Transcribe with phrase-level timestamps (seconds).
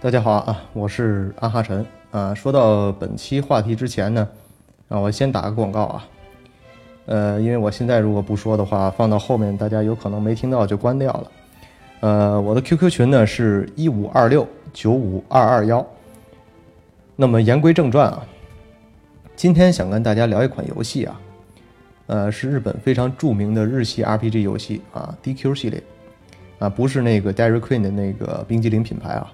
[0.00, 2.34] 大家好啊，我是安哈晨啊。
[2.34, 4.28] 说到本期话题之前呢，
[4.88, 6.04] 啊，我先打个广告啊。
[7.06, 11.32] 呃，因为我现在如果不说的话，放到后面大家有可能没听到就关掉了。
[12.00, 15.84] 呃，我的 QQ 群呢是一五二六九五二二幺。
[17.16, 18.26] 那么言归正传啊，
[19.34, 21.20] 今天想跟大家聊一款游戏啊，
[22.08, 25.82] 呃，是日本非常著名的日系 RPG 游戏啊，DQ 系列
[26.58, 29.32] 啊，不是那个 Dairy Queen 的那个冰激凌品牌啊。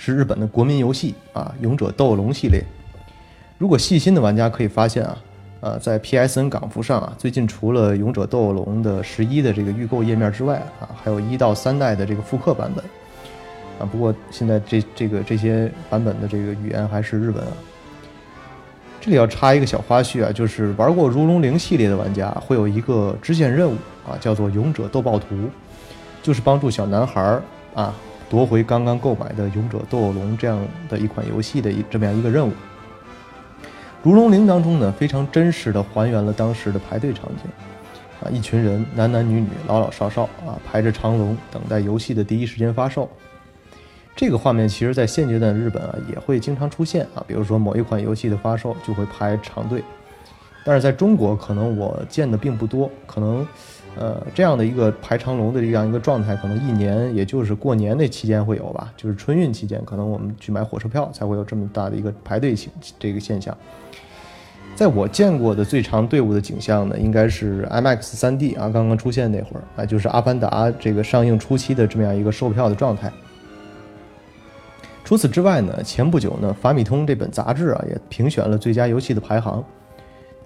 [0.00, 2.62] 是日本的国民游戏啊，《勇者斗龙》系列。
[3.58, 5.18] 如果细心的玩家可以发现啊，
[5.60, 12.84] 呃，在 PSN 港服上啊，最近除了《勇者斗龙》的十一的这个预购页面之外啊，还有一到三代的这个复刻版本
[13.80, 13.90] 啊。
[13.90, 17.52] 不过现在这这个这些版本的这个语言还是日文啊。
[19.00, 23.74] 这里要插一个小花絮啊，就是玩过《如龙零》系列的玩家会有一个支线任务
[24.08, 25.34] 啊，叫做《勇者斗暴图》，
[26.22, 27.42] 就是帮助小男孩儿
[27.74, 27.92] 啊。
[28.30, 32.50] 夺回刚刚购买的《勇者斗恶龙》这样的一款游戏的一这么样一个任务，
[34.02, 37.50] 《如龙零》当中呢，非常真实的还原了当时的排队场景，
[38.20, 43.08] 啊，一群人男男女女、老老少少啊，排着长龙等待游戏的第一时间发售。
[44.14, 49.82] 这个画面其实，在现阶段日本啊，也会经常出现啊，比如说某一款游戏的发售就会排长队，
[50.64, 53.46] 但是在中国可能我见的并不多，可能。
[53.98, 63.56] 呃，这样的一个排长龙的这样一个状态，可能一年也就是过年那期间会有吧，就是春运期间，可能我们去买火车票才会有这么大的一个排队情这个现象。
[64.76, 73.10] 在我见过的最长队伍的景象呢，应该是 IMAX 3D 啊，刚刚出现那会儿啊，就是《阿凡达》这个上映初期的这么样一个售票的状态。
[75.04, 79.64] 除此之外呢，前不久呢，法米通这本杂志啊也评选了最佳游戏的排行。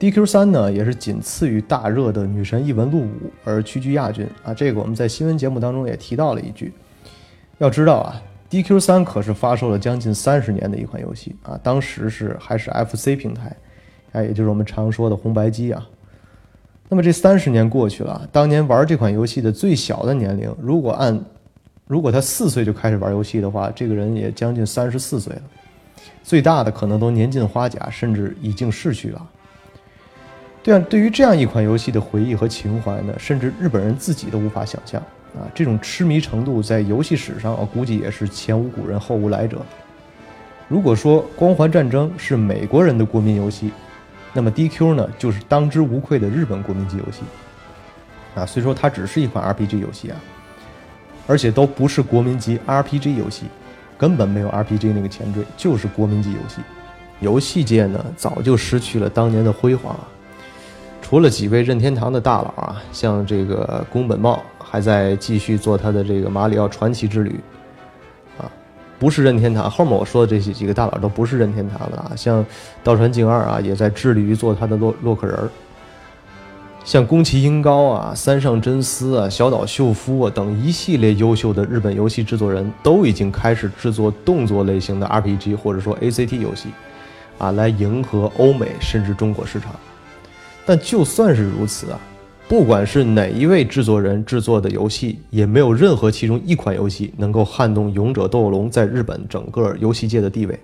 [0.03, 3.05] DQ 三呢，也是仅次于大热的《女神异闻录五》
[3.45, 4.53] 而屈居亚军啊。
[4.53, 6.73] 这个我们在新闻节目当中也提到了一句。
[7.59, 13.57] 要知道啊，DQ 三可是发售了将近三十年的一款游戏啊，当时是还是 FC 平台，
[14.11, 15.87] 哎，也就是我们常说的红白机啊。
[16.89, 21.17] 那么这三十年过去了，当年玩这款游戏的最小的年龄，如果按
[21.87, 25.43] 如果他四岁就开始玩游戏的话，这个人也将近三十四岁了。
[26.25, 29.29] 最大的可能都年近花甲，甚至已经逝去了。
[30.63, 35.01] 对啊，对于这样一款游戏的回忆和情怀呢，甚至日本人自己都无法想象
[35.35, 35.43] 啊！
[35.53, 39.61] 这种痴迷程度在游戏史上，我估计也是前无古人后无来者。
[40.69, 43.73] 如果说《光环战争》是美国人的国民游戏，
[44.33, 47.23] 那么 DQ 呢，就是当之无愧的日本国民级游戏
[48.37, 48.47] 啊！
[48.47, 50.17] 虽说它只是一款 RPG 游戏啊，
[51.27, 53.47] 而且都不是国民级 RPG 游戏，
[53.99, 56.61] 根本没有 RPG 那个前缀，就是国民级游戏。
[57.19, 60.09] 游戏界呢，早就失去了当年的辉煌啊！
[61.13, 67.39] 除了几位任天堂的大佬啊，像这个宫本茂还在继续做他的这个马里奥传奇之旅，
[68.39, 68.49] 啊，
[68.99, 69.71] 不是任天堂。
[69.71, 72.43] 后面我说的这些几个大佬都不是任天堂的啊，像
[72.83, 75.51] 道川敬二啊，也在致力于做他的洛洛克人儿。
[76.83, 86.71] 像宫崎英高啊、三上真司啊、小岛秀夫啊等一系列优秀的日本游戏制作人都已经开始制作动作类型的 RPG 或者说 ACT 游戏，
[87.37, 89.75] 啊，来迎合欧美甚至中国市场。
[90.65, 91.99] 但就算是如此啊，
[92.49, 100.59] 不管是哪一位制作人制作的游戏，也没有任何其中一款游戏能够撼动《勇者斗龙》在日本整个游戏界的地位。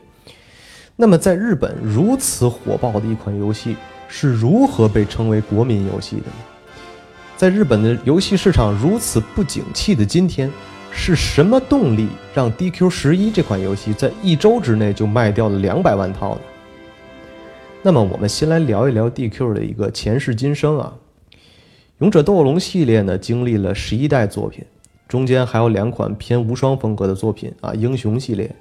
[0.96, 3.76] 那么，在日本如此火爆的一款游戏
[4.08, 6.32] 是如何被称为国民游戏的呢？
[7.36, 10.50] 在日本的游戏市场如此不景气的今天，
[10.90, 16.40] 是什么动力让 DQ 十一这款游戏在一周之内就卖掉了两百万套呢？
[17.88, 20.92] 那么我们先来聊一聊 DQ 的一个前世今生啊。
[22.00, 24.62] 勇者斗恶龙系列呢，经历了十一代作品，
[25.08, 28.54] 中间还有两款偏无双风格的作品啊，英雄系列，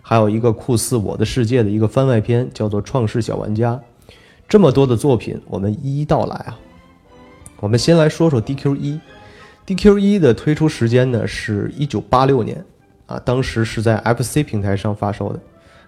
[0.00, 3.80] 还有一个酷似我的世界的一个番外篇，叫做创世小玩家。
[4.48, 6.58] 这么多的作品，我们一一道来啊。
[7.60, 8.98] 我们先来说说 DQ 一
[9.64, 12.64] ，DQ 一的推出时间呢是一九八六年
[13.06, 15.38] 啊，当时是在 FC 平台上发售的。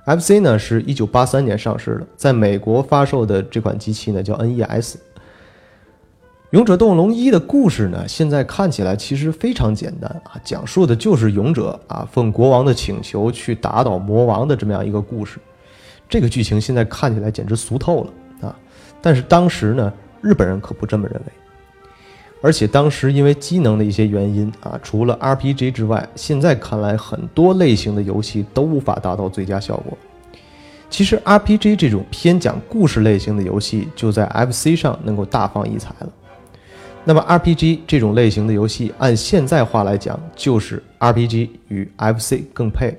[0.06, 4.96] FC 呢是一九八三年上市的，在美国发售的这款机器呢叫 NES。
[6.50, 15.38] 勇者斗龙一的故事呢，现在看起来其实非常简单啊，讲述的就是勇者啊奉国王的请求去打倒魔王的这么样一个故事。
[16.08, 18.54] 这个剧情现在看起来简直俗透了啊，
[19.00, 21.32] 但是当时呢，日本人可不这么认为。
[22.44, 29.96] 而且当时因为机能的一些原因啊，除了 RPG 之外，现在看来很多类型的游戏都无法达到最佳效果。
[30.90, 36.12] 其实 RPG 这种偏讲故事类型的游戏就在 FC 上能够大放异彩了。
[37.02, 42.94] 那么 RPG 这种类型的游戏，按现在话来讲，就是 RPG 与 FC 更配。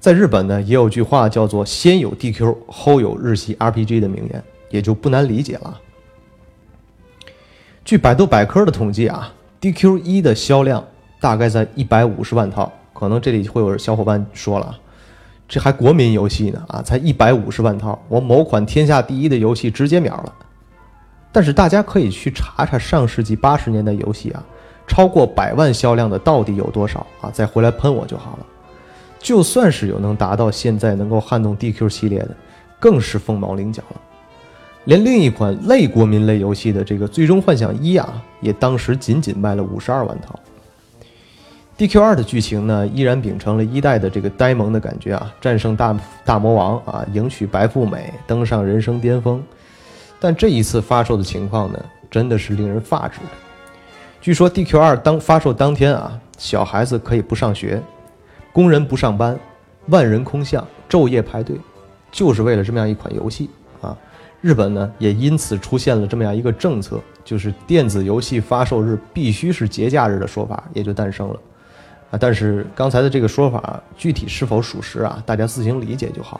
[0.00, 5.80] 在日本呢，也有句话叫做“先有 DQ，后有日系 RPG” 的名言，也就不难理解了。
[7.84, 10.82] 据百度百科的统计啊，DQ 一的销量
[11.20, 12.72] 大概在一百五十万套。
[12.94, 14.74] 可能这里会有小伙伴说了，
[15.46, 20.32] 这还国民游戏呢啊，才一百五十万套，我某款天下第一的游戏直接秒了。
[21.30, 24.42] 但是大家可以去查查上世纪八十年代游戏啊，
[24.86, 27.30] 超过百万销量的到底有多少啊？
[27.34, 28.46] 再回来喷我就好了。
[29.18, 32.30] 就算是有能达到现在能够撼动 DQ 系列的，
[32.80, 34.00] 更是凤毛麟角了。
[34.84, 40.38] 连另一款类国民类游戏的这个《最终幻想一》啊，也当时仅仅卖了五十二万套。
[41.76, 49.42] DQ 二的剧情呢，依然秉承了一代的这个呆萌的感觉啊，战胜大大魔王啊，迎娶白富美，登上人生巅峰。
[50.20, 53.26] 但这一次发售的情况呢，真的是令人发指的。
[54.20, 57.82] 据说 DQ 二当发售当天啊，小孩子可以不上学，
[58.52, 59.36] 工人不上班，
[59.86, 61.56] 万人空巷，昼夜排队，
[62.12, 63.50] 就是为了这么样一款游戏。
[64.44, 71.40] 日本呢，也因此出现了这么样一个政策，就是电子游戏发售日必须是节假日的说法，也就诞生了
[72.10, 72.18] 啊。
[72.20, 76.38] 但是刚才的这个说法具体是否属实啊，大家自行理解就好。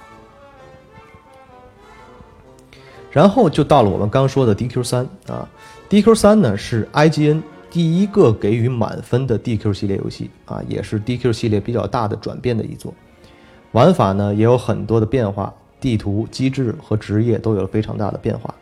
[3.10, 5.48] 然后就到了我们刚说的 DQ 三啊
[5.88, 7.40] ，DQ 三呢是 IGN
[7.70, 12.92] 第一个给予满分的 DQ 系列游戏啊，也是 DQ 系列比较大的转变的一作。
[13.72, 15.50] 玩法呢也有很多的变化，
[15.84, 18.54] 地图、机制和职业都有了非常大的变化。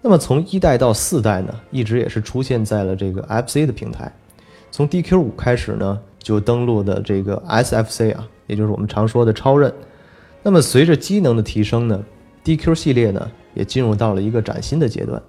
[0.00, 4.12] 那么从一代到四代呢，一直也是出现在了这个 FC 的平台。
[4.70, 9.74] 从 DQ 五开始呢，就登陆的这个 SFC 啊，也就是我们常说的超任。
[10.40, 12.00] 那么随着机能的提升呢。
[12.44, 15.20] DQ 系列呢，也进入到了一个崭新的阶段。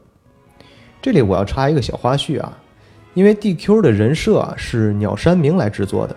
[1.01, 2.55] 这里我要插一个小花絮啊，
[3.15, 6.15] 因为 DQ 的人设啊是鸟山明来制作的，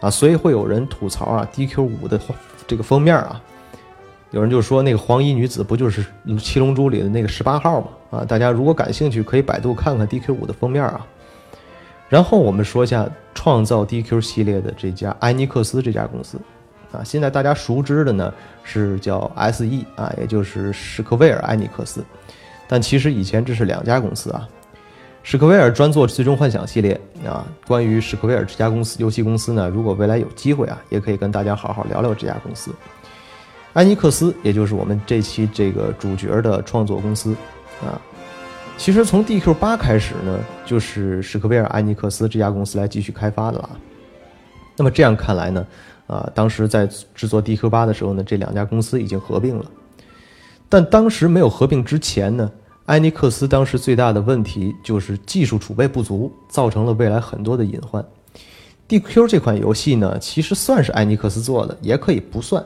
[0.00, 2.18] 啊，所以会有人吐槽啊，DQ 五的
[2.64, 3.42] 这个封面啊，
[4.30, 6.04] 有人就说那个黄衣女子不就是
[6.38, 7.88] 七龙珠里的那个十八号吗？
[8.10, 11.06] 啊，大家如果感兴趣，可以百度看看 DQ 五的封面啊。
[12.08, 16.38] 然后我们说一下创造 DQ 系列的这家埃尼克斯这家公司。
[16.92, 18.32] 啊，现在大家熟知的呢
[18.62, 22.04] 是叫 S.E 啊，也就是史克威尔艾尼克斯，
[22.68, 24.48] 但其实以前这是两家公司啊。
[25.24, 27.44] 史克威尔专做《最终幻想》系列啊。
[27.66, 32.70] 关于史克威尔这家公司游戏公司呢，如果未来有机会啊，也可以跟大家好好聊聊这家公司。
[33.76, 37.36] 艾尼克斯，也就是我们这期这个主角的创作公司
[37.82, 38.00] 啊。
[38.78, 39.52] 其实从 D.Q.
[39.52, 43.68] 八开始呢，就是史克威尔艾尼克斯这家公司来继续开发的了。
[44.78, 45.66] 那么这样看来呢？
[46.06, 49.66] 啊，当时在制作 DQ 八的时候呢，这两家公司已经合并了。
[50.70, 52.50] 但当时没有合并之前呢，
[52.86, 58.02] 埃尼克斯当时最大的问题就是技术储备不足，造成了未来很多的隐患。
[58.88, 62.64] DQ 这款游戏呢，其实算是埃尼克斯做的，也可以不算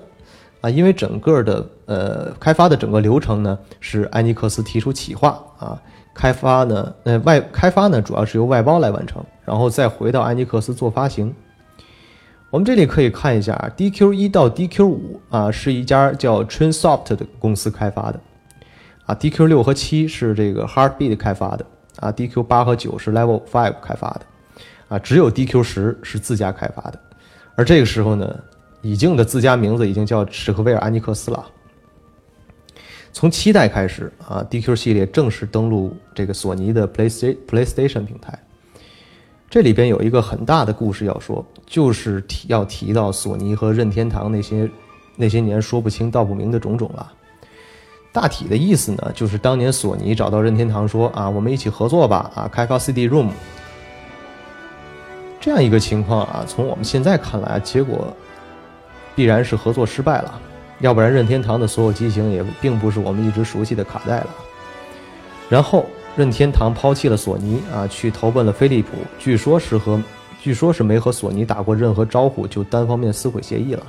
[0.61, 5.81] 啊，因为整个的呃开发的整个流程呢，是埃尼克斯提出企划啊，
[6.15, 11.35] 开发呢呃外开发呢主要是由外包来完成，然后再回到埃尼克斯做发行。
[12.51, 18.21] 我们这里可以看一下，DQ 一到 DQ 五啊，是一家叫 Trainsoft 的公司开发的，
[19.07, 21.65] 啊，DQ 六和七是这个 Heartbeat 开发的，
[22.01, 24.23] 啊，DQ 八和九是 Level Five 开发的，
[24.89, 26.99] 啊，只有 DQ 十是自家开发的，
[27.55, 28.41] 而这个时候呢，
[28.83, 31.47] 已经的自家名字已经叫史克威尔安尼克斯了。
[33.13, 38.39] 从七代开始啊，DQ 系列正式登陆这个索尼的 PlayStation PlayStation 平台。
[39.51, 44.71] 这里边有一个很大的故事要说，就是提要提到索尼和任天堂那些
[45.17, 47.13] 那些年说不清道不明的种种了。
[48.13, 53.29] 大体的意思呢，就是当年索尼找到任天堂说啊，我们一起合作吧，啊，开发 CD-ROM。
[55.41, 58.17] 这样一个情况啊，从我们现在看来，结果
[59.15, 60.41] 必然是合作失败了，
[60.81, 64.29] 要不然任天堂的所有机型也并不是我们一直熟悉的卡带了。
[65.49, 65.87] 然后。
[66.17, 68.89] 任天堂抛弃了索尼啊，去投奔了飞利浦。
[69.17, 69.99] 据说是和，
[70.43, 73.87] 据说是没和索尼打过任何招呼，就单方面撕毁协议了。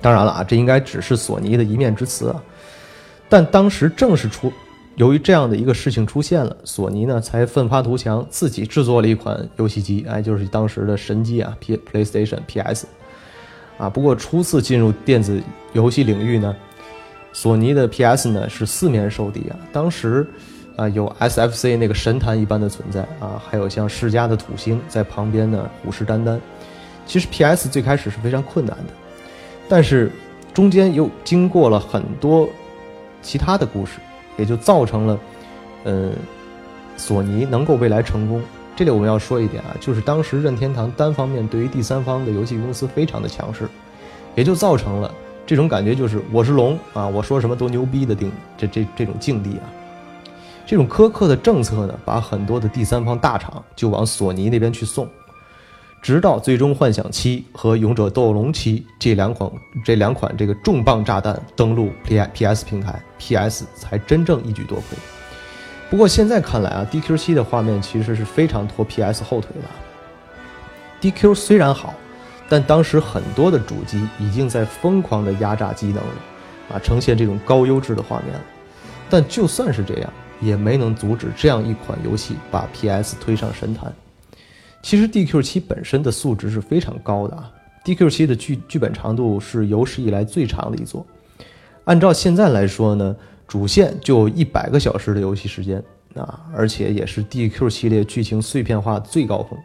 [0.00, 2.40] 当然了啊，这应该只是索尼的一面之词啊。
[3.28, 4.50] 但当时正是出，
[4.94, 12.86] 由于这样的一个事情出现了，索尼呢才奋发图强，自己制作了一款游戏机，哎，就是当时的神机啊，P PlayStation PS。
[13.78, 16.54] 啊，不过初次进入电子游戏领域呢，
[17.32, 20.26] 索尼的 PS 呢是四面受敌啊，当时。
[20.76, 26.36] 啊，有 SFC 那个神坛一般的存在啊，还有像世嘉的土星在旁边呢，虎视眈眈。
[27.06, 28.92] 其实 PS 最开始是非常困难的，
[29.68, 30.10] 但是
[30.52, 32.48] 中间又经过了很多
[33.22, 34.00] 其他的故事，
[34.36, 35.20] 也就造成了，
[35.84, 36.10] 呃，
[36.96, 38.42] 索尼能够未来成功。
[38.76, 43.68] 这里我们要说一点啊，就是当时任天堂单方面对于第三方的游戏公司非常的强势，
[44.34, 45.14] 也就造成了
[45.46, 49.70] 这种感觉，就是我是龙啊，我说什么都牛逼的定这这这种境地啊。
[50.66, 55.06] 这种苛刻的政策呢，把很多的第三方大厂就往索尼那边去送，
[56.02, 59.48] 直到最终幻想七和勇者斗龙七这两款
[59.84, 64.98] 这两款这个重磅炸弹登陆 P P S 平台，P S 才真正一举夺魁。
[65.90, 69.68] 不过现在看来啊，D Q 七的画面其实是非常拖 P S 后腿的。
[71.00, 71.94] D Q 虽然好，
[72.48, 78.40] 但当时很多的主机已经在疯狂的压榨机能了，啊，呈现这种高优质的画面了。
[79.08, 80.12] 但就算是这样。
[80.40, 83.90] 也没能阻止这样一款游戏把 PS 推上神坛。
[84.82, 87.50] 其实 DQ7 本身的素质是非常高的啊
[87.84, 91.06] ，DQ7 的剧剧本长度是有史以来最长的一座。
[91.84, 93.16] 按照现在来说呢，
[93.54, 95.80] 主线就一百个小时的游戏时间
[96.16, 99.56] 啊，而且也是 DQ 系列剧情碎片化最高峰。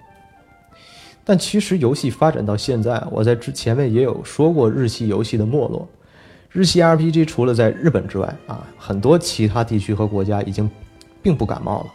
[1.26, 5.90] 但其实游戏发展到现在，我在之前面也有说过日系游戏的没落。
[6.52, 10.70] 日系 RPG 除了在日本之外啊，很多其他地区和国家已经
[11.24, 11.88] 并不感冒了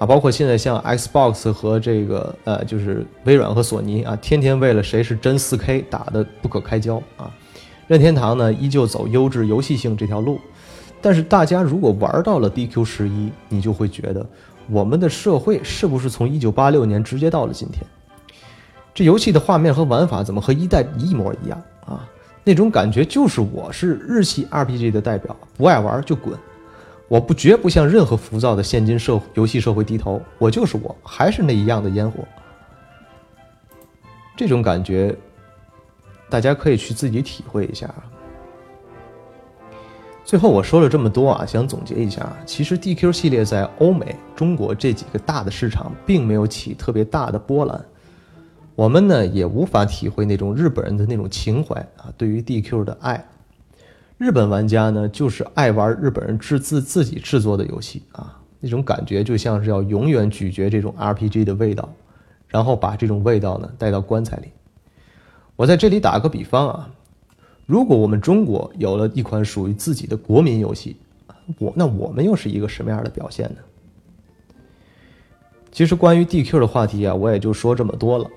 [0.00, 7.32] 啊，包括现在像 Xbox 和这个呃，就是微软和索尼啊，天天为了谁是真 4K 打得不可开交啊。
[7.86, 10.38] 任天堂呢，依旧走优质游戏性这条路，
[11.04, 14.26] 但是大家如果玩到了 DQ 十一，你就会觉得
[14.70, 17.84] 我们的社会是不是从1986年直接到了今天？
[18.94, 22.08] 这游戏的画面和玩法怎么和一代一模一样啊？
[22.42, 26.34] 那种感觉就是我是日系 RPG 的代表，不爱玩就滚！
[27.06, 32.24] 我不绝不向任何浮躁的现今社游戏社会低头，我就是我，还是那一样的烟火。
[34.38, 35.14] 这种感觉，
[36.30, 37.94] 大家可以去自己体会一下。
[40.24, 47.84] 最后我说了这么多啊，想总结一下，其实 DQ 系列在欧美、中国这几个大的市场并没有起特别大的波澜。
[48.74, 53.24] 我们呢也无法体会那种日本人的那种情怀啊，对于 DQ 的爱。
[54.16, 61.88] 日本玩家呢就是爱玩日本人制自自己制作的游戏啊，那种感觉就像是要永远咀嚼这种 RPG 的味道，
[62.48, 64.48] 然后把这种味道呢带到棺材里。
[65.54, 66.90] 我在这里打个比方啊，
[67.66, 70.96] 如果我们中国有了一款属于自己的国民游戏，
[71.58, 73.56] 我那我们又是一个什么样的表现呢？
[75.72, 78.28] 其实关于 DQ 的话题啊，我也就说这么多了。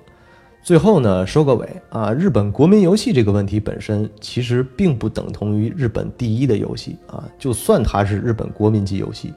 [0.63, 2.11] 最后呢，收个尾啊！
[2.11, 7.23] 日本国民游戏这个问题本身其实并不等同于日本第一的游戏啊。
[7.37, 9.33] 就算它是日本国民级游戏，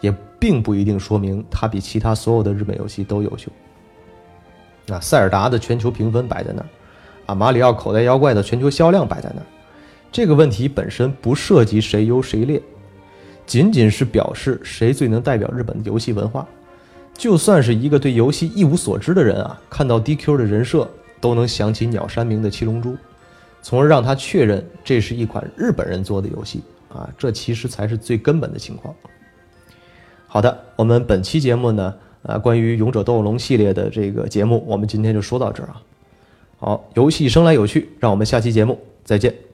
[0.00, 3.50] 也并不一定说明它比其他所有的日本游戏都优秀。
[4.88, 6.68] 啊，塞尔达的全球评分摆在那儿，
[7.30, 9.46] 啊，马里奥口袋妖怪的全球销量摆在那儿，
[10.10, 12.60] 这个问题本身不涉及谁优谁劣，
[13.46, 16.44] 仅仅是表示谁最能代表日本的游戏文化。
[17.14, 22.96] 就算是一个对游戏一无所知的人啊，看到 DQ 的人设都能想起鸟山明的七龙珠，
[23.62, 28.92] 从而让他确认这是一款日本人做的游戏啊，这其实才是最根本的情况。
[30.26, 31.94] 好的，我们本期节目呢，
[32.24, 35.80] 啊，关于勇者斗龙系列的这个节目，我们今天就说到这儿啊。
[36.60, 39.49] 好，游戏生来有趣，让我们下期节目再见。